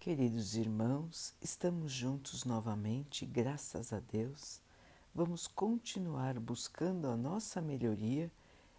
Queridos 0.00 0.56
irmãos, 0.56 1.34
estamos 1.42 1.92
juntos 1.92 2.46
novamente, 2.46 3.26
graças 3.26 3.92
a 3.92 4.00
Deus. 4.00 4.58
Vamos 5.14 5.46
continuar 5.46 6.40
buscando 6.40 7.06
a 7.06 7.14
nossa 7.14 7.60
melhoria, 7.60 8.32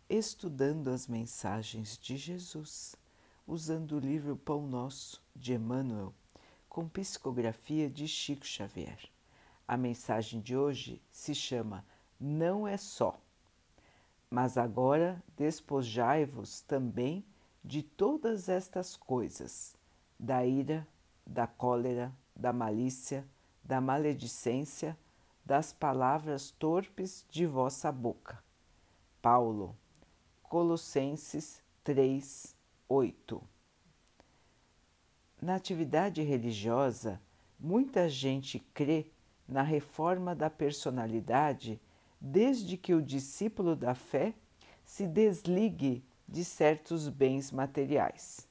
estudando 0.09 0.89
as 0.89 1.07
mensagens 1.07 1.95
de 1.95 2.17
Jesus, 2.17 2.95
usando 3.45 3.97
o 3.97 3.99
livro 3.99 4.35
Pão 4.35 4.65
Nosso 4.65 5.21
de 5.35 5.53
Emmanuel, 5.53 6.11
com 6.67 6.89
psicografia 6.89 7.87
de 7.87 8.07
Chico 8.07 8.43
Xavier. 8.43 9.07
A 9.67 9.77
mensagem 9.77 10.41
de 10.41 10.57
hoje 10.57 10.99
se 11.11 11.35
chama 11.35 11.85
Não 12.19 12.67
é 12.67 12.77
só. 12.77 13.21
Mas 14.27 14.57
agora 14.57 15.23
despojai-vos 15.37 16.61
também 16.61 17.23
de 17.63 17.83
todas 17.83 18.49
estas 18.49 18.95
coisas, 18.95 19.75
da 20.19 20.43
ira, 20.43 20.87
da 21.25 21.47
cólera, 21.47 22.11
da 22.35 22.51
malícia, 22.51 23.25
da 23.63 23.79
maledicência, 23.79 24.97
das 25.45 25.73
palavras 25.73 26.51
torpes 26.51 27.25
de 27.29 27.45
vossa 27.45 27.91
boca. 27.91 28.43
Paulo, 29.21 29.75
Colossenses 30.43 31.63
3, 31.83 32.55
8. 32.87 33.41
Na 35.41 35.55
atividade 35.55 36.21
religiosa, 36.21 37.21
muita 37.59 38.07
gente 38.07 38.59
crê 38.73 39.07
na 39.47 39.61
reforma 39.61 40.35
da 40.35 40.49
personalidade 40.49 41.81
desde 42.19 42.77
que 42.77 42.93
o 42.93 43.01
discípulo 43.01 43.75
da 43.75 43.95
fé 43.95 44.33
se 44.83 45.07
desligue 45.07 46.03
de 46.27 46.45
certos 46.45 47.09
bens 47.09 47.51
materiais. 47.51 48.47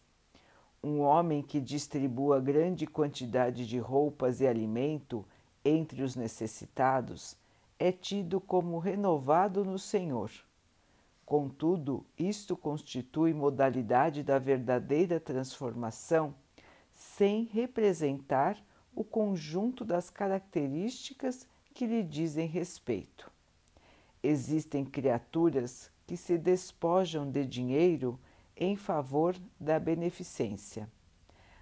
Um 0.83 1.01
homem 1.01 1.43
que 1.43 1.61
distribua 1.61 2.41
grande 2.41 2.87
quantidade 2.87 3.66
de 3.66 3.79
roupas 3.79 4.41
e 4.41 4.47
alimento 4.47 5.27
entre 5.62 6.03
os 6.03 6.17
necessitados 6.17 7.37
é 7.78 7.92
tido 7.92 8.41
como 8.41 8.78
renovado 8.78 9.62
no 9.62 9.78
Senhor. 9.78 10.31
Contudo, 11.27 12.05
isto 12.19 12.56
constitui 12.56 13.34
modalidade 13.34 14.22
da 14.22 14.39
verdadeira 14.39 15.20
transformação 15.20 16.34
sem 16.92 17.44
representar 17.44 18.56
o 18.94 19.05
conjunto 19.05 19.84
das 19.84 20.09
características 20.09 21.47
que 21.75 21.87
lhe 21.87 22.03
dizem 22.03 22.47
respeito. 22.47 23.31
Existem 24.22 24.84
criaturas 24.84 25.91
que 26.06 26.17
se 26.17 26.37
despojam 26.37 27.31
de 27.31 27.44
dinheiro 27.44 28.19
em 28.61 28.77
favor 28.77 29.34
da 29.58 29.80
beneficência, 29.80 30.89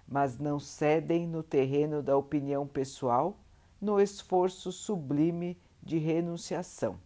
mas 0.05 0.37
não 0.37 0.59
cedem 0.59 1.25
no 1.25 1.41
terreno 1.41 2.03
da 2.03 2.17
opinião 2.17 2.67
pessoal 2.67 3.39
no 3.79 3.99
esforço 4.01 4.71
sublime 4.71 5.57
de 5.81 5.97
renunciação. 5.97 6.99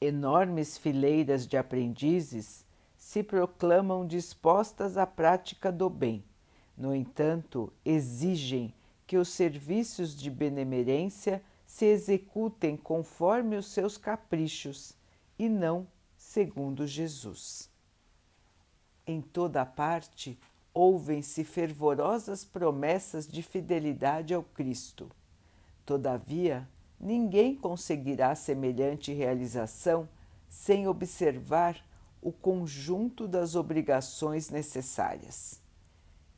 Enormes 0.00 0.76
fileiras 0.76 1.46
de 1.46 1.56
aprendizes 1.56 2.66
se 2.96 3.22
proclamam 3.22 4.04
dispostas 4.04 4.96
à 4.96 5.06
prática 5.06 5.70
do 5.70 5.88
bem, 5.88 6.24
no 6.76 6.94
entanto, 6.94 7.72
exigem 7.84 8.74
que 9.06 9.16
os 9.16 9.28
serviços 9.28 10.16
de 10.16 10.30
benemerência 10.30 11.42
se 11.66 11.84
executem 11.84 12.76
conforme 12.76 13.56
os 13.56 13.66
seus 13.66 13.96
caprichos 13.96 14.96
e 15.38 15.48
não 15.48 15.86
segundo 16.16 16.86
Jesus. 16.86 17.71
Em 19.06 19.20
toda 19.20 19.64
parte 19.66 20.38
ouvem-se 20.72 21.44
fervorosas 21.44 22.44
promessas 22.44 23.26
de 23.26 23.42
fidelidade 23.42 24.32
ao 24.32 24.42
Cristo. 24.42 25.10
Todavia, 25.84 26.68
ninguém 26.98 27.54
conseguirá 27.54 28.34
semelhante 28.34 29.12
realização 29.12 30.08
sem 30.48 30.86
observar 30.86 31.76
o 32.20 32.30
conjunto 32.30 33.26
das 33.26 33.56
obrigações 33.56 34.48
necessárias. 34.48 35.60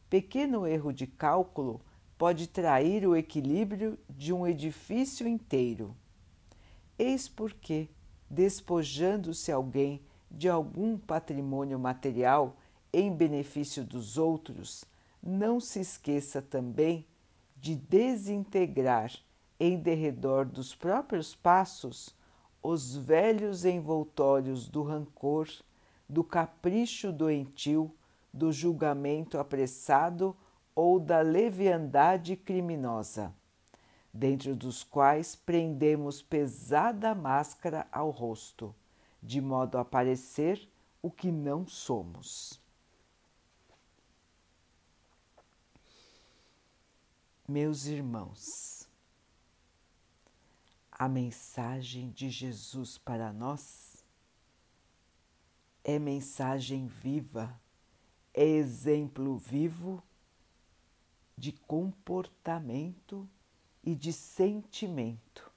Pequeno 0.08 0.66
erro 0.66 0.92
de 0.92 1.06
cálculo 1.06 1.80
pode 2.16 2.46
trair 2.46 3.06
o 3.06 3.14
equilíbrio 3.14 3.98
de 4.08 4.32
um 4.32 4.46
edifício 4.46 5.28
inteiro. 5.28 5.94
Eis 6.98 7.28
porque, 7.28 7.88
despojando-se 8.30 9.52
alguém 9.52 10.00
de 10.36 10.48
algum 10.48 10.98
patrimônio 10.98 11.78
material 11.78 12.56
em 12.92 13.14
benefício 13.14 13.84
dos 13.84 14.18
outros, 14.18 14.84
não 15.22 15.60
se 15.60 15.80
esqueça 15.80 16.42
também 16.42 17.06
de 17.56 17.76
desintegrar 17.76 19.12
em 19.58 19.78
derredor 19.78 20.44
dos 20.44 20.74
próprios 20.74 21.34
passos 21.34 22.14
os 22.62 22.96
velhos 22.96 23.64
envoltórios 23.64 24.68
do 24.68 24.82
rancor, 24.82 25.48
do 26.08 26.24
capricho 26.24 27.12
doentio, 27.12 27.94
do 28.32 28.50
julgamento 28.52 29.38
apressado 29.38 30.36
ou 30.74 30.98
da 30.98 31.20
leviandade 31.20 32.36
criminosa, 32.36 33.32
dentro 34.12 34.56
dos 34.56 34.82
quais 34.82 35.36
prendemos 35.36 36.20
pesada 36.20 37.14
máscara 37.14 37.86
ao 37.92 38.10
rosto 38.10 38.74
de 39.24 39.40
modo 39.40 39.78
a 39.78 39.84
parecer 39.84 40.70
o 41.00 41.10
que 41.10 41.32
não 41.32 41.66
somos. 41.66 42.60
Meus 47.48 47.86
irmãos, 47.86 48.86
a 50.92 51.08
mensagem 51.08 52.10
de 52.10 52.28
Jesus 52.28 52.98
para 52.98 53.32
nós 53.32 54.04
é 55.82 55.98
mensagem 55.98 56.86
viva, 56.86 57.58
é 58.32 58.44
exemplo 58.44 59.38
vivo 59.38 60.02
de 61.36 61.52
comportamento 61.52 63.26
e 63.82 63.94
de 63.94 64.12
sentimento. 64.12 65.50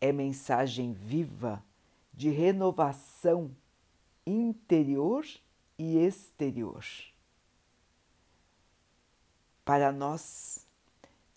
É 0.00 0.12
mensagem 0.12 0.92
viva 0.92 1.64
de 2.12 2.30
renovação 2.30 3.54
interior 4.26 5.26
e 5.78 5.98
exterior. 5.98 6.84
Para 9.64 9.90
nós 9.92 10.66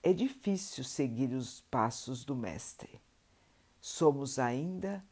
é 0.04 0.14
difícil 0.14 0.84
seguir 0.84 1.34
os 1.34 1.62
passos 1.62 2.26
do 2.26 2.36
Mestre. 2.36 3.02
Somos 3.80 4.38
ainda 4.38 5.04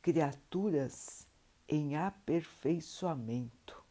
criaturas 0.00 1.26
em 1.68 1.96
aperfeiçoamento, 1.96 3.82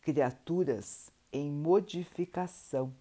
criaturas 0.00 1.10
em 1.32 1.50
modificação, 1.50 2.94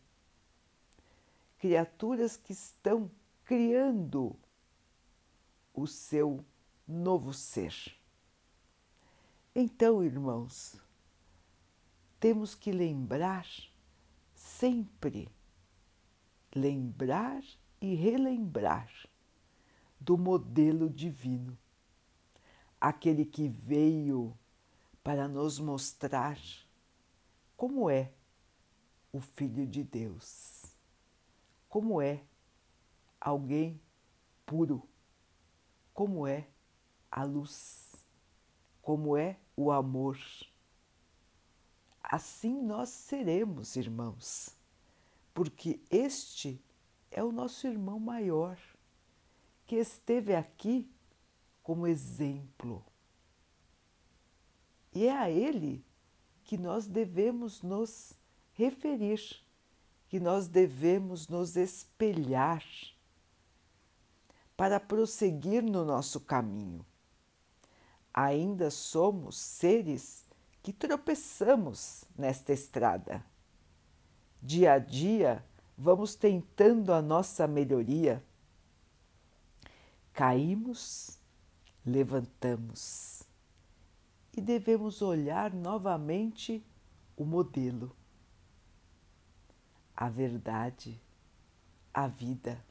criaturas 1.57 2.35
que 2.35 2.51
estão 2.51 3.09
criando 3.45 4.35
o 5.73 5.87
seu 5.87 6.43
novo 6.87 7.33
ser. 7.33 7.95
Então, 9.55 10.03
irmãos, 10.03 10.75
temos 12.19 12.55
que 12.55 12.71
lembrar 12.71 13.47
sempre, 14.33 15.29
lembrar 16.55 17.43
e 17.79 17.95
relembrar 17.95 18.91
do 19.99 20.17
modelo 20.17 20.89
divino, 20.89 21.57
aquele 22.79 23.25
que 23.25 23.47
veio 23.47 24.37
para 25.03 25.27
nos 25.27 25.59
mostrar 25.59 26.39
como 27.55 27.89
é 27.89 28.11
o 29.11 29.19
Filho 29.19 29.67
de 29.67 29.83
Deus, 29.83 30.75
como 31.69 32.01
é 32.01 32.23
alguém 33.19 33.79
puro, 34.45 34.87
como 35.93 36.25
é 36.25 36.47
a 37.15 37.23
luz, 37.23 37.95
como 38.81 39.15
é 39.15 39.37
o 39.55 39.71
amor. 39.71 40.17
Assim 42.01 42.59
nós 42.59 42.89
seremos 42.89 43.75
irmãos, 43.75 44.49
porque 45.31 45.79
este 45.91 46.59
é 47.11 47.23
o 47.23 47.31
nosso 47.31 47.67
irmão 47.67 47.99
maior, 47.99 48.57
que 49.67 49.75
esteve 49.75 50.33
aqui 50.33 50.91
como 51.61 51.85
exemplo. 51.85 52.83
E 54.91 55.05
é 55.05 55.15
a 55.15 55.29
ele 55.29 55.85
que 56.43 56.57
nós 56.57 56.87
devemos 56.87 57.61
nos 57.61 58.13
referir, 58.53 59.21
que 60.09 60.19
nós 60.19 60.47
devemos 60.47 61.27
nos 61.27 61.55
espelhar 61.55 62.65
para 64.57 64.79
prosseguir 64.79 65.61
no 65.63 65.85
nosso 65.85 66.19
caminho. 66.19 66.83
Ainda 68.13 68.69
somos 68.69 69.37
seres 69.37 70.23
que 70.61 70.71
tropeçamos 70.71 72.03
nesta 72.15 72.53
estrada 72.53 73.25
dia 74.43 74.73
a 74.73 74.77
dia, 74.77 75.43
vamos 75.77 76.15
tentando 76.15 76.91
a 76.91 77.01
nossa 77.01 77.47
melhoria. 77.47 78.21
Caímos, 80.11 81.17
levantamos 81.85 83.23
e 84.35 84.41
devemos 84.41 85.01
olhar 85.01 85.53
novamente 85.53 86.63
o 87.15 87.23
modelo, 87.23 87.95
a 89.95 90.09
verdade, 90.09 90.99
a 91.93 92.07
vida. 92.07 92.63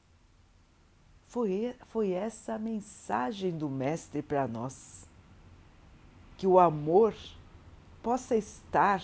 Foi, 1.27 1.75
foi 1.87 2.11
essa 2.11 2.55
a 2.55 2.59
mensagem 2.59 3.57
do 3.57 3.69
Mestre 3.71 4.21
para 4.21 4.47
nós. 4.47 5.09
Que 6.43 6.47
o 6.49 6.59
amor 6.59 7.15
possa 8.03 8.35
estar 8.35 9.01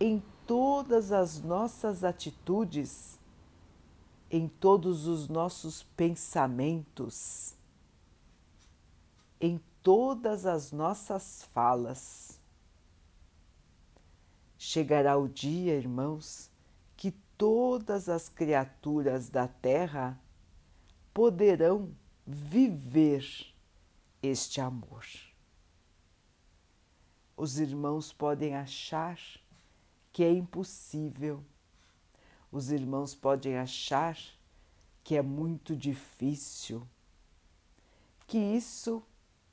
em 0.00 0.22
todas 0.46 1.12
as 1.12 1.42
nossas 1.42 2.02
atitudes, 2.02 3.18
em 4.30 4.48
todos 4.48 5.06
os 5.06 5.28
nossos 5.28 5.82
pensamentos, 5.94 7.54
em 9.38 9.60
todas 9.82 10.46
as 10.46 10.72
nossas 10.72 11.44
falas. 11.52 12.40
Chegará 14.56 15.18
o 15.18 15.28
dia, 15.28 15.74
irmãos, 15.74 16.50
que 16.96 17.10
todas 17.36 18.08
as 18.08 18.26
criaturas 18.26 19.28
da 19.28 19.46
Terra 19.46 20.18
poderão 21.12 21.94
viver 22.26 23.52
este 24.22 24.62
amor. 24.62 25.04
Os 27.36 27.58
irmãos 27.58 28.12
podem 28.12 28.54
achar 28.54 29.18
que 30.12 30.24
é 30.24 30.32
impossível, 30.32 31.44
os 32.50 32.70
irmãos 32.70 33.14
podem 33.14 33.58
achar 33.58 34.16
que 35.04 35.16
é 35.16 35.22
muito 35.22 35.76
difícil, 35.76 36.88
que 38.26 38.38
isso 38.38 39.02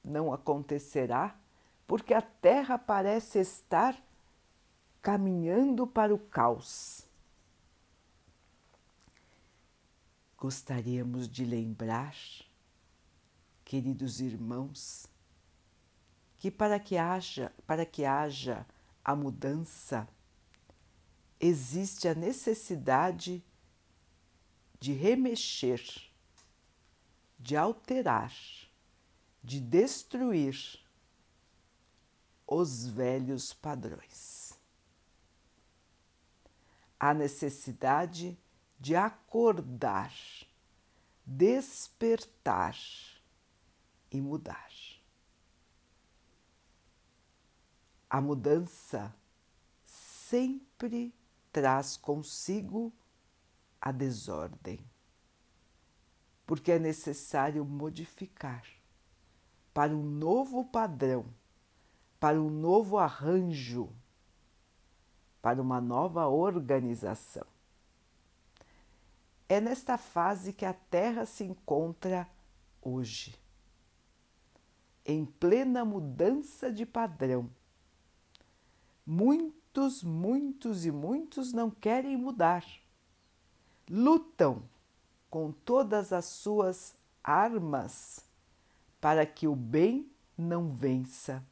não 0.04 0.32
acontecerá 0.32 1.38
porque 1.86 2.14
a 2.14 2.22
Terra 2.22 2.78
parece 2.78 3.40
estar 3.40 4.02
caminhando 5.02 5.86
para 5.86 6.14
o 6.14 6.18
caos. 6.18 7.06
Gostaríamos 10.38 11.28
de 11.28 11.46
lembrar, 11.46 12.16
queridos 13.64 14.20
irmãos, 14.20 15.08
que 16.44 16.52
para 16.52 16.78
que 16.78 16.98
haja, 16.98 17.54
para 17.66 17.86
que 17.86 18.04
haja 18.04 18.68
a 19.02 19.16
mudança, 19.16 20.06
existe 21.40 22.06
a 22.06 22.14
necessidade 22.14 23.42
de 24.78 24.92
remexer, 24.92 25.82
de 27.40 27.56
alterar, 27.56 28.34
de 29.42 29.62
destruir 29.62 30.84
os 32.46 32.88
velhos 32.88 33.54
padrões. 33.54 34.60
Há 37.00 37.14
necessidade 37.14 38.38
de 38.78 38.98
acordar, 38.98 40.14
despertar 41.26 42.78
e 44.12 44.20
mudar. 44.20 44.73
A 48.14 48.22
mudança 48.22 49.12
sempre 49.84 51.12
traz 51.52 51.98
consigo 51.98 52.94
a 53.82 53.92
desordem, 53.92 54.80
porque 56.46 56.74
é 56.74 56.78
necessário 56.78 57.66
modificar 57.66 58.64
para 59.74 59.96
um 59.96 60.04
novo 60.04 60.64
padrão, 60.64 61.26
para 62.20 62.40
um 62.40 62.52
novo 62.52 63.00
arranjo, 63.00 63.90
para 65.42 65.60
uma 65.60 65.82
nova 65.82 66.28
organização. 66.28 67.48
É 69.50 69.60
nesta 69.60 69.98
fase 69.98 70.54
que 70.54 70.66
a 70.66 70.74
Terra 70.76 71.26
se 71.26 71.46
encontra 71.46 72.30
hoje, 72.80 73.36
em 75.04 75.26
plena 75.26 75.84
mudança 75.84 76.72
de 76.72 76.86
padrão 76.86 77.50
Muitos, 79.06 80.02
muitos 80.02 80.86
e 80.86 80.92
muitos 80.92 81.52
não 81.52 81.70
querem 81.70 82.16
mudar. 82.16 82.66
Lutam 83.90 84.64
com 85.30 85.52
todas 85.52 86.14
as 86.14 86.26
suas 86.26 86.96
armas 87.22 88.24
para 89.02 89.26
que 89.26 89.48
o 89.48 89.56
bem 89.56 90.10
não 90.38 90.74
vença, 90.74 91.44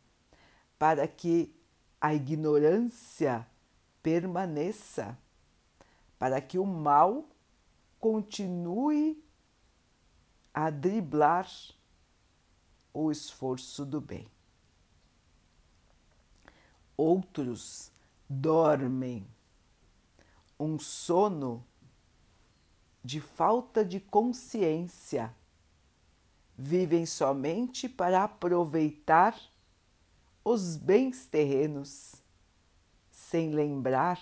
para 0.80 1.06
que 1.07 1.53
a 2.00 2.13
ignorância 2.13 3.45
permaneça, 4.01 5.18
para 6.18 6.39
que 6.39 6.57
o 6.57 6.65
mal 6.65 7.25
continue 8.00 9.21
a 10.54 10.69
driblar 10.69 11.50
o 12.94 13.12
esforço 13.12 13.86
do 13.86 14.00
bem 14.00 14.27
outros 17.01 17.92
dormem 18.30 19.25
um 20.59 20.77
sono 20.77 21.65
de 23.03 23.19
falta 23.19 23.83
de 23.83 24.00
consciência, 24.00 25.36
vivem 26.56 27.07
somente 27.07 27.89
para 27.89 28.24
aproveitar 28.24 29.36
os 30.45 30.77
bens 30.77 31.25
terrenos, 31.25 32.18
sem 33.12 33.50
lembrar 33.50 34.21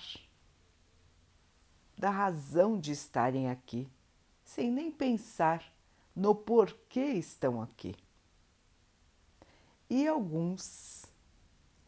da 1.97 2.09
razão 2.09 2.79
de 2.79 2.93
estarem 2.93 3.49
aqui, 3.49 3.89
sem 4.45 4.71
nem 4.71 4.89
pensar 4.89 5.61
no 6.15 6.33
porquê 6.33 7.07
estão 7.07 7.61
aqui. 7.61 7.93
E 9.89 10.07
alguns 10.07 11.09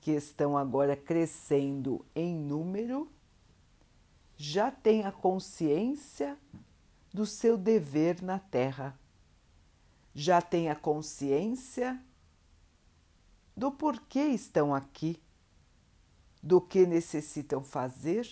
que 0.02 0.12
estão 0.12 0.58
agora 0.58 0.98
crescendo 0.98 2.04
em 2.16 2.36
número, 2.36 3.08
já 4.36 4.72
têm 4.72 5.06
a 5.06 5.12
consciência 5.12 6.36
do 7.14 7.24
seu 7.24 7.56
dever 7.56 8.20
na 8.24 8.40
Terra, 8.40 9.00
já 10.14 10.42
têm 10.42 10.70
a 10.70 10.76
consciência 10.76 12.04
do 13.56 13.72
porquê 13.72 14.24
estão 14.30 14.74
aqui, 14.74 15.22
do 16.42 16.60
que 16.60 16.88
necessitam 16.88 17.64
fazer 17.64 18.28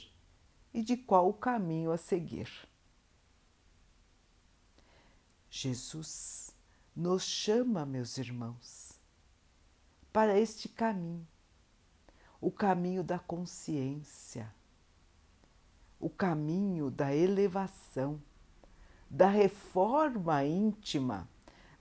e 0.73 0.81
de 0.81 0.97
qual 0.97 1.29
o 1.29 1.33
caminho 1.33 1.91
a 1.91 1.97
seguir. 1.97 2.49
Jesus 5.51 6.49
nos 6.95 7.23
chama, 7.23 7.85
meus 7.85 8.17
irmãos, 8.17 8.93
para 10.11 10.39
este 10.39 10.67
caminho 10.67 11.27
o 12.41 12.50
caminho 12.50 13.03
da 13.03 13.19
consciência, 13.19 14.50
o 16.00 16.10
caminho 16.10 16.89
da 16.89 17.13
elevação, 17.13 18.22
da 19.10 19.27
reforma 19.27 20.43
íntima, 20.46 21.27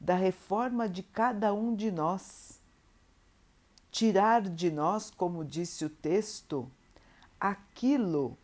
da 0.01 0.15
reforma 0.15 0.89
de 0.89 1.03
cada 1.03 1.53
um 1.53 1.75
de 1.75 1.91
nós. 1.91 2.61
Tirar 3.91 4.43
de 4.43 4.71
nós, 4.71 5.11
como 5.11 5.45
disse 5.45 5.85
o 5.85 5.91
texto, 5.91 6.71
aquilo 7.39 8.37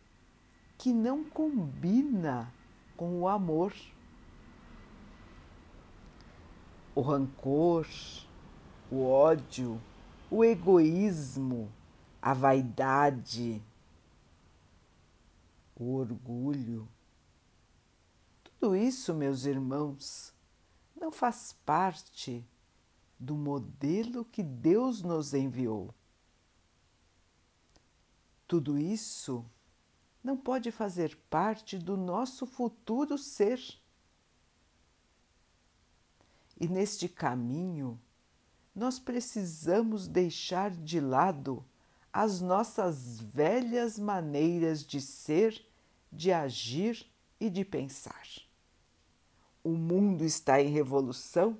que 0.77 0.93
não 0.93 1.23
combina 1.23 2.51
com 2.95 3.21
o 3.21 3.27
amor. 3.27 3.73
O 6.93 7.01
rancor, 7.01 7.85
o 8.89 9.05
ódio, 9.05 9.81
o 10.31 10.43
egoísmo, 10.43 11.69
a 12.25 12.33
vaidade, 12.33 13.61
o 15.75 15.93
orgulho. 15.93 16.89
Tudo 18.43 18.75
isso, 18.75 19.13
meus 19.13 19.45
irmãos, 19.45 20.33
não 20.99 21.11
faz 21.11 21.53
parte 21.63 22.43
do 23.19 23.35
modelo 23.35 24.25
que 24.25 24.41
Deus 24.41 25.03
nos 25.03 25.35
enviou. 25.35 25.93
Tudo 28.47 28.75
isso 28.75 29.45
não 30.23 30.35
pode 30.35 30.71
fazer 30.71 31.15
parte 31.29 31.77
do 31.77 31.95
nosso 31.95 32.47
futuro 32.47 33.19
ser. 33.19 33.61
E 36.59 36.67
neste 36.67 37.07
caminho, 37.07 38.01
nós 38.73 38.97
precisamos 38.97 40.07
deixar 40.07 40.71
de 40.71 40.99
lado 40.99 41.63
as 42.15 42.39
nossas 42.39 43.19
velhas 43.19 43.99
maneiras 43.99 44.85
de 44.85 45.01
ser, 45.01 45.61
de 46.09 46.31
agir 46.31 47.05
e 47.41 47.49
de 47.49 47.65
pensar. 47.65 48.25
O 49.61 49.71
mundo 49.71 50.23
está 50.23 50.61
em 50.61 50.69
revolução 50.69 51.59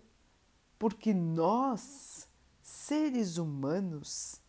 porque 0.80 1.14
nós, 1.14 2.26
seres 2.62 3.36
humanos, 3.36 4.40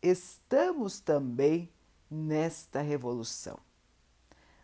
estamos 0.00 1.00
também 1.00 1.68
nesta 2.08 2.80
revolução. 2.80 3.58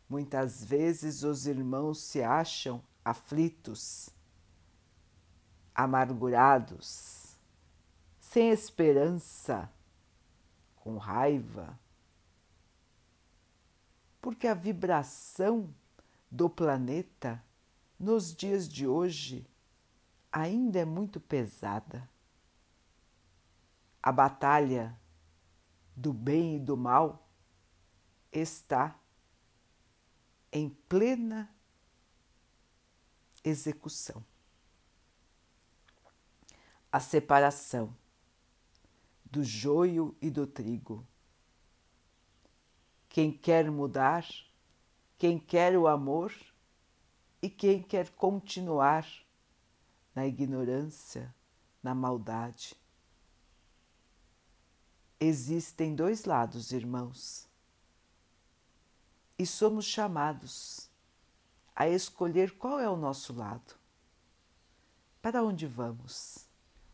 Muitas 0.08 0.62
vezes 0.62 1.24
os 1.24 1.48
irmãos 1.48 1.98
se 1.98 2.22
acham 2.22 2.80
aflitos, 3.04 4.08
amargurados, 5.74 7.36
sem 8.20 8.50
esperança, 8.50 9.68
com 10.82 10.98
raiva, 10.98 11.78
porque 14.20 14.48
a 14.48 14.54
vibração 14.54 15.72
do 16.28 16.50
planeta 16.50 17.40
nos 17.96 18.34
dias 18.34 18.68
de 18.68 18.84
hoje 18.84 19.46
ainda 20.32 20.80
é 20.80 20.84
muito 20.84 21.20
pesada. 21.20 22.10
A 24.02 24.10
batalha 24.10 24.98
do 25.94 26.12
bem 26.12 26.56
e 26.56 26.58
do 26.58 26.76
mal 26.76 27.28
está 28.32 28.98
em 30.50 30.68
plena 30.68 31.48
execução. 33.44 34.24
A 36.90 36.98
separação 36.98 37.96
do 39.32 39.42
joio 39.42 40.14
e 40.20 40.30
do 40.30 40.46
trigo. 40.46 41.06
Quem 43.08 43.32
quer 43.32 43.70
mudar, 43.70 44.26
quem 45.16 45.38
quer 45.38 45.74
o 45.74 45.88
amor 45.88 46.34
e 47.40 47.48
quem 47.48 47.82
quer 47.82 48.10
continuar 48.10 49.08
na 50.14 50.26
ignorância, 50.26 51.34
na 51.82 51.94
maldade. 51.94 52.76
Existem 55.18 55.94
dois 55.94 56.26
lados, 56.26 56.70
irmãos, 56.70 57.48
e 59.38 59.46
somos 59.46 59.86
chamados 59.86 60.90
a 61.74 61.88
escolher 61.88 62.58
qual 62.58 62.78
é 62.78 62.88
o 62.88 62.98
nosso 62.98 63.32
lado. 63.32 63.76
Para 65.22 65.42
onde 65.42 65.66
vamos? 65.66 66.46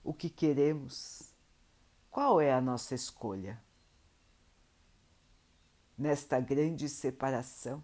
O 0.05 0.15
que 0.15 0.31
queremos? 0.31 1.37
Qual 2.19 2.41
é 2.41 2.53
a 2.53 2.61
nossa 2.61 2.97
escolha? 2.97 3.63
Nesta 5.97 6.41
grande 6.41 6.89
separação, 6.89 7.81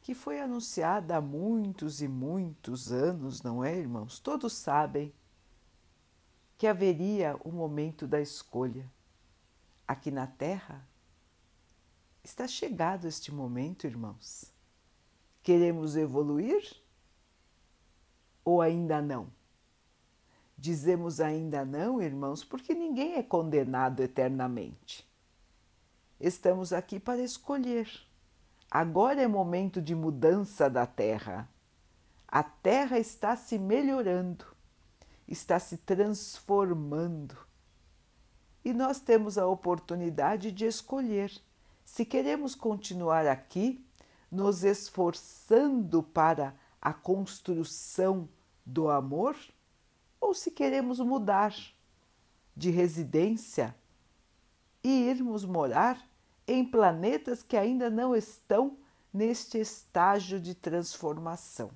que 0.00 0.16
foi 0.16 0.40
anunciada 0.40 1.16
há 1.16 1.20
muitos 1.20 2.02
e 2.02 2.08
muitos 2.08 2.90
anos, 2.90 3.40
não 3.40 3.62
é, 3.62 3.78
irmãos? 3.78 4.18
Todos 4.18 4.52
sabem 4.54 5.14
que 6.58 6.66
haveria 6.66 7.36
o 7.44 7.52
momento 7.52 8.04
da 8.04 8.20
escolha. 8.20 8.90
Aqui 9.86 10.10
na 10.10 10.26
Terra 10.26 10.84
está 12.24 12.48
chegado 12.48 13.06
este 13.06 13.30
momento, 13.30 13.86
irmãos. 13.86 14.52
Queremos 15.40 15.94
evoluir 15.94 16.82
ou 18.44 18.60
ainda 18.60 19.00
não? 19.00 19.30
Dizemos 20.62 21.20
ainda 21.20 21.64
não, 21.64 22.00
irmãos, 22.00 22.44
porque 22.44 22.72
ninguém 22.72 23.16
é 23.16 23.22
condenado 23.22 24.00
eternamente. 24.00 25.04
Estamos 26.20 26.72
aqui 26.72 27.00
para 27.00 27.20
escolher 27.20 27.88
Agora 28.74 29.20
é 29.20 29.26
momento 29.26 29.82
de 29.82 29.94
mudança 29.94 30.70
da 30.70 30.86
Terra. 30.86 31.46
A 32.26 32.42
Terra 32.42 32.98
está 32.98 33.36
se 33.36 33.58
melhorando, 33.58 34.46
está 35.28 35.58
se 35.58 35.76
transformando. 35.76 37.36
E 38.64 38.72
nós 38.72 38.98
temos 38.98 39.36
a 39.36 39.46
oportunidade 39.46 40.50
de 40.50 40.64
escolher 40.64 41.30
se 41.84 42.06
queremos 42.06 42.54
continuar 42.54 43.26
aqui, 43.26 43.84
nos 44.30 44.64
esforçando 44.64 46.02
para 46.02 46.54
a 46.80 46.94
construção 46.94 48.26
do 48.64 48.88
amor, 48.88 49.36
ou 50.22 50.32
se 50.32 50.52
queremos 50.52 51.00
mudar 51.00 51.52
de 52.56 52.70
residência 52.70 53.74
e 54.84 55.08
irmos 55.08 55.44
morar 55.44 56.00
em 56.46 56.64
planetas 56.64 57.42
que 57.42 57.56
ainda 57.56 57.90
não 57.90 58.14
estão 58.14 58.76
neste 59.12 59.58
estágio 59.58 60.38
de 60.38 60.54
transformação. 60.54 61.70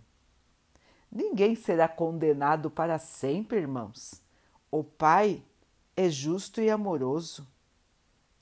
Ninguém 1.11 1.57
será 1.57 1.89
condenado 1.89 2.71
para 2.71 2.99
sempre, 2.99 3.59
irmãos. 3.59 4.23
O 4.71 4.85
Pai 4.85 5.43
é 5.97 6.09
justo 6.09 6.61
e 6.61 6.71
amoroso. 6.71 7.47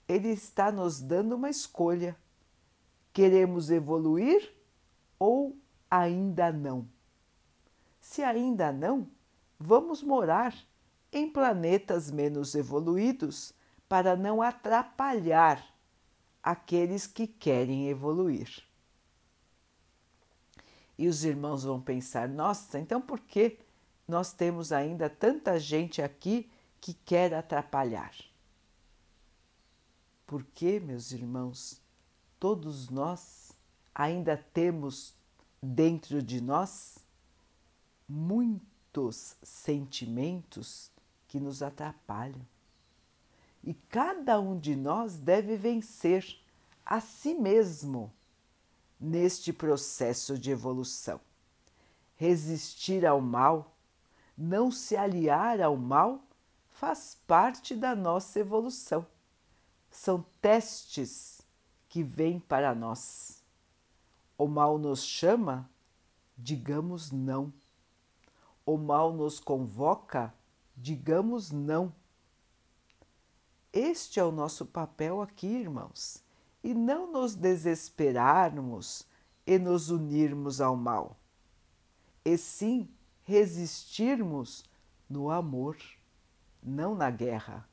Ele 0.06 0.28
está 0.28 0.70
nos 0.70 1.00
dando 1.00 1.34
uma 1.34 1.48
escolha. 1.48 2.14
Queremos 3.12 3.70
evoluir 3.70 4.52
ou 5.18 5.56
ainda 5.90 6.52
não? 6.52 6.86
Se 8.00 8.22
ainda 8.22 8.70
não, 8.70 9.08
vamos 9.58 10.02
morar 10.02 10.54
em 11.12 11.30
planetas 11.30 12.10
menos 12.10 12.54
evoluídos 12.54 13.54
para 13.88 14.16
não 14.16 14.42
atrapalhar 14.42 15.64
aqueles 16.42 17.06
que 17.06 17.26
querem 17.26 17.88
evoluir. 17.88 18.62
E 20.98 21.08
os 21.08 21.24
irmãos 21.24 21.64
vão 21.64 21.80
pensar: 21.80 22.28
nossa, 22.28 22.78
então 22.78 23.00
por 23.00 23.20
que 23.20 23.58
nós 24.06 24.32
temos 24.32 24.72
ainda 24.72 25.08
tanta 25.08 25.58
gente 25.58 26.02
aqui 26.02 26.50
que 26.80 26.94
quer 26.94 27.34
atrapalhar? 27.34 28.14
Porque, 30.26 30.80
meus 30.80 31.12
irmãos, 31.12 31.80
todos 32.38 32.88
nós 32.88 33.52
ainda 33.94 34.36
temos 34.36 35.14
dentro 35.62 36.22
de 36.22 36.40
nós 36.40 36.98
muitos 38.94 39.34
sentimentos 39.42 40.88
que 41.26 41.40
nos 41.40 41.62
atrapalham 41.62 42.40
e 43.64 43.74
cada 43.74 44.38
um 44.38 44.56
de 44.56 44.76
nós 44.76 45.16
deve 45.16 45.56
vencer 45.56 46.38
a 46.86 47.00
si 47.00 47.34
mesmo 47.34 48.12
neste 49.00 49.52
processo 49.52 50.38
de 50.38 50.50
evolução. 50.50 51.20
Resistir 52.16 53.04
ao 53.04 53.20
mal, 53.20 53.74
não 54.38 54.70
se 54.70 54.96
aliar 54.96 55.60
ao 55.60 55.76
mal, 55.76 56.22
faz 56.70 57.18
parte 57.26 57.74
da 57.74 57.96
nossa 57.96 58.38
evolução. 58.38 59.04
São 59.90 60.24
testes 60.40 61.40
que 61.88 62.02
vêm 62.02 62.38
para 62.38 62.74
nós. 62.74 63.42
O 64.38 64.46
mal 64.46 64.78
nos 64.78 65.02
chama, 65.02 65.68
digamos 66.36 67.10
não. 67.10 67.52
O 68.66 68.76
mal 68.76 69.12
nos 69.12 69.38
convoca, 69.38 70.32
digamos 70.76 71.50
não 71.50 71.92
este 73.76 74.20
é 74.20 74.24
o 74.24 74.30
nosso 74.30 74.64
papel 74.64 75.20
aqui, 75.20 75.48
irmãos, 75.48 76.22
e 76.62 76.72
não 76.72 77.10
nos 77.10 77.34
desesperarmos 77.34 79.04
e 79.44 79.58
nos 79.58 79.90
unirmos 79.90 80.60
ao 80.60 80.76
mal, 80.76 81.18
e 82.24 82.38
sim 82.38 82.88
resistirmos 83.24 84.62
no 85.10 85.28
amor, 85.28 85.76
não 86.62 86.94
na 86.94 87.10
guerra. 87.10 87.68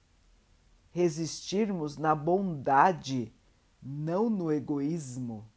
Resistirmos 0.90 1.98
na 1.98 2.16
bondade, 2.16 3.32
não 3.80 4.28
no 4.28 4.52
egoísmo. 4.52 5.48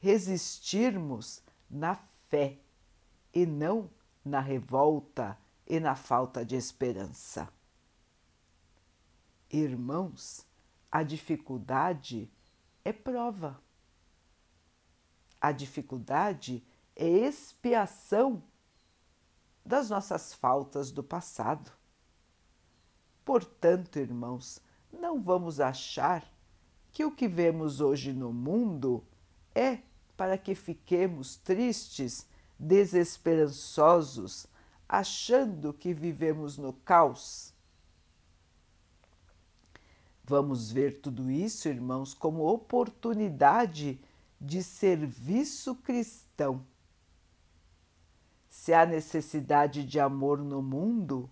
Resistirmos 0.00 1.44
na 1.70 1.94
fé 1.94 2.58
e 3.36 3.44
não 3.44 3.90
na 4.24 4.40
revolta 4.40 5.38
e 5.66 5.78
na 5.78 5.94
falta 5.94 6.42
de 6.42 6.56
esperança. 6.56 7.46
Irmãos, 9.50 10.46
a 10.90 11.02
dificuldade 11.02 12.30
é 12.82 12.94
prova. 12.94 13.60
A 15.38 15.52
dificuldade 15.52 16.64
é 16.96 17.06
expiação 17.06 18.42
das 19.62 19.90
nossas 19.90 20.32
faltas 20.32 20.90
do 20.90 21.04
passado. 21.04 21.70
Portanto, 23.22 23.98
irmãos, 23.98 24.62
não 24.90 25.20
vamos 25.20 25.60
achar 25.60 26.26
que 26.90 27.04
o 27.04 27.12
que 27.12 27.28
vemos 27.28 27.82
hoje 27.82 28.14
no 28.14 28.32
mundo 28.32 29.04
é 29.54 29.80
para 30.16 30.38
que 30.38 30.54
fiquemos 30.54 31.36
tristes, 31.36 32.26
desesperançosos, 32.58 34.46
achando 34.88 35.72
que 35.72 35.92
vivemos 35.92 36.56
no 36.56 36.72
caos 36.72 37.54
Vamos 40.28 40.72
ver 40.72 41.00
tudo 41.00 41.30
isso, 41.30 41.68
irmãos, 41.68 42.12
como 42.12 42.52
oportunidade 42.52 44.00
de 44.40 44.60
serviço 44.60 45.76
cristão. 45.76 46.66
Se 48.48 48.74
há 48.74 48.84
necessidade 48.84 49.84
de 49.84 50.00
amor 50.00 50.38
no 50.38 50.60
mundo, 50.60 51.30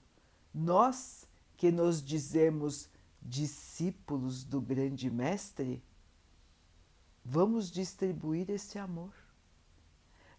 nós 0.54 1.26
que 1.56 1.72
nos 1.72 2.00
dizemos 2.00 2.88
discípulos 3.20 4.44
do 4.44 4.60
grande 4.60 5.10
Mestre, 5.10 5.82
vamos 7.24 7.72
distribuir 7.72 8.48
esse 8.48 8.78
amor. 8.78 9.12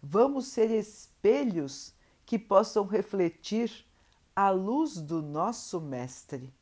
Vamos 0.08 0.46
ser 0.46 0.70
espelhos 0.70 1.92
que 2.24 2.38
possam 2.38 2.86
refletir 2.86 3.84
a 4.36 4.50
luz 4.50 4.98
do 4.98 5.20
nosso 5.20 5.80
Mestre. 5.80 6.54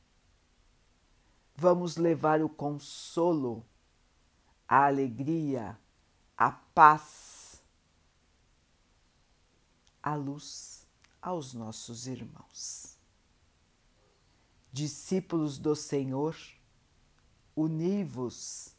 Vamos 1.54 1.98
levar 1.98 2.40
o 2.40 2.48
consolo, 2.48 3.62
a 4.66 4.86
alegria, 4.86 5.78
a 6.38 6.52
paz, 6.52 7.62
a 10.02 10.14
luz 10.14 10.86
aos 11.20 11.52
nossos 11.52 12.06
irmãos. 12.06 12.96
Discípulos 14.72 15.58
do 15.58 15.76
Senhor, 15.76 16.34
univos 17.54 18.74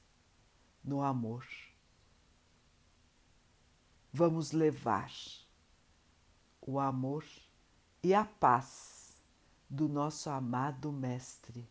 no 0.84 1.04
amor. 1.04 1.46
Vamos 4.18 4.54
levar 4.54 5.12
o 6.62 6.80
amor 6.80 7.26
e 8.02 8.14
a 8.14 8.24
paz 8.24 9.22
do 9.70 9.90
nosso 9.90 10.30
amado 10.30 10.90
Mestre 10.90 11.68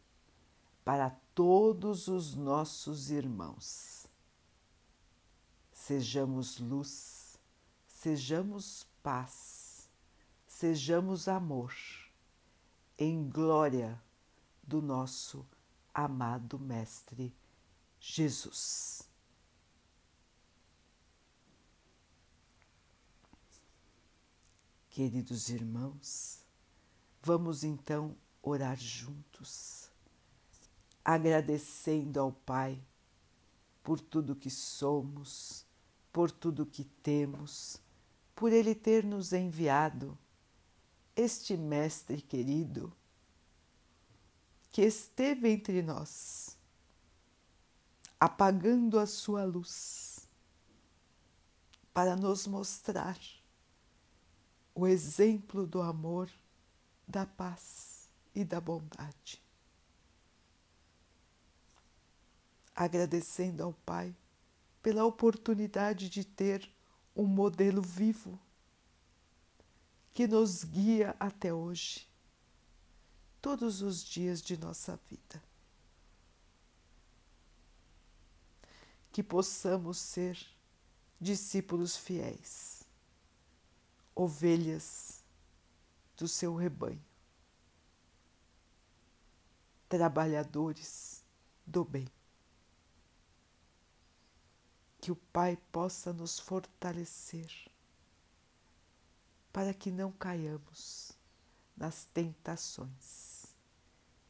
para 0.85 1.09
todos 1.35 2.07
os 2.07 2.35
nossos 2.35 3.11
irmãos. 3.11 4.07
Sejamos 5.73 6.59
luz, 6.59 7.39
sejamos 7.87 8.87
paz, 9.03 9.89
sejamos 10.47 11.29
amor, 11.29 11.75
em 12.99 13.27
glória 13.27 13.99
do 14.63 14.83
nosso 14.83 15.47
amado 15.95 16.59
Mestre 16.59 17.35
Jesus. 17.99 19.14
Queridos 24.95 25.49
irmãos, 25.49 26.39
vamos 27.21 27.65
então 27.65 28.17
orar 28.41 28.79
juntos, 28.79 29.91
agradecendo 31.05 32.21
ao 32.21 32.31
Pai 32.31 32.81
por 33.83 33.99
tudo 33.99 34.37
que 34.37 34.49
somos, 34.49 35.67
por 36.13 36.31
tudo 36.31 36.65
que 36.65 36.85
temos, 36.85 37.81
por 38.37 38.53
Ele 38.53 38.73
ter 38.73 39.05
nos 39.05 39.33
enviado 39.33 40.17
este 41.17 41.57
Mestre 41.57 42.23
querido 42.23 42.93
que 44.71 44.83
esteve 44.83 45.51
entre 45.51 45.83
nós, 45.83 46.57
apagando 48.21 49.01
a 49.01 49.09
sua 49.09 49.43
luz 49.43 50.21
para 51.93 52.15
nos 52.15 52.47
mostrar 52.47 53.19
o 54.75 54.87
exemplo 54.87 55.67
do 55.67 55.81
amor, 55.81 56.29
da 57.07 57.25
paz 57.25 58.09
e 58.35 58.45
da 58.45 58.61
bondade. 58.61 59.41
Agradecendo 62.75 63.63
ao 63.63 63.73
Pai 63.73 64.15
pela 64.83 65.05
oportunidade 65.05 66.09
de 66.09 66.25
ter 66.25 66.69
um 67.15 67.25
modelo 67.25 67.81
vivo 67.81 68.39
que 70.13 70.27
nos 70.27 70.65
guia 70.65 71.15
até 71.19 71.53
hoje, 71.53 72.07
todos 73.41 73.83
os 73.83 74.03
dias 74.05 74.43
de 74.43 74.57
nossa 74.57 74.99
vida. 75.09 75.43
Que 79.13 79.23
possamos 79.23 79.99
ser 79.99 80.37
discípulos 81.21 81.97
fiéis 81.97 82.74
ovelhas 84.15 85.25
do 86.17 86.29
seu 86.29 86.55
rebanho, 86.55 87.05
trabalhadores 89.89 91.25
do 91.67 91.85
bem. 91.85 92.09
Que 95.01 95.13
o 95.13 95.17
Pai 95.17 95.57
possa 95.71 96.13
nos 96.13 96.39
fortalecer 96.39 97.51
para 99.53 99.75
que 99.75 99.91
não 99.91 100.11
caiamos 100.11 101.13
nas 101.77 102.05
tentações 102.07 103.55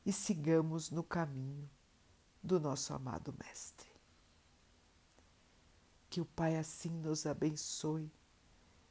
e 0.04 0.12
sigamos 0.12 0.90
no 0.90 1.02
caminho 1.02 1.70
do 2.42 2.60
nosso 2.60 2.92
amado 2.92 3.34
Mestre. 3.42 3.88
Que 6.10 6.20
o 6.20 6.26
Pai 6.26 6.56
assim 6.56 6.90
nos 6.90 7.24
abençoe 7.24 8.10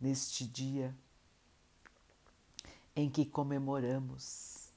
neste 0.00 0.46
dia 0.46 0.96
em 2.94 3.08
que 3.08 3.24
comemoramos 3.24 4.68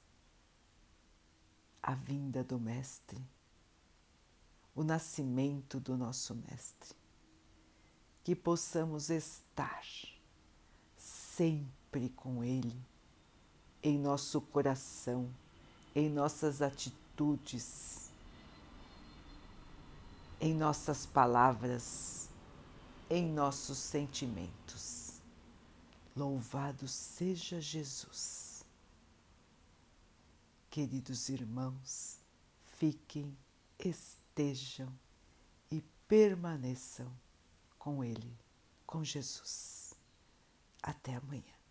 a 1.82 1.94
vinda 1.94 2.44
do 2.44 2.58
Mestre, 2.58 3.20
o 4.74 4.84
nascimento 4.84 5.80
do 5.80 5.96
nosso 5.96 6.34
Mestre, 6.34 6.94
que 8.22 8.36
possamos 8.36 9.10
estar 9.10 9.82
sempre 10.96 12.08
com 12.10 12.44
Ele 12.44 12.80
em 13.82 13.98
nosso 13.98 14.40
coração, 14.40 15.28
em 15.94 16.08
nossas 16.08 16.62
atitudes, 16.62 18.08
em 20.40 20.54
nossas 20.54 21.04
palavras, 21.04 22.28
em 23.10 23.26
nossos 23.26 23.78
sentimentos. 23.78 25.01
Louvado 26.14 26.86
seja 26.86 27.60
Jesus. 27.60 28.64
Queridos 30.68 31.28
irmãos, 31.28 32.20
fiquem, 32.78 33.36
estejam 33.78 34.92
e 35.70 35.82
permaneçam 36.06 37.10
com 37.78 38.04
Ele, 38.04 38.38
com 38.86 39.02
Jesus. 39.02 39.94
Até 40.82 41.16
amanhã. 41.16 41.61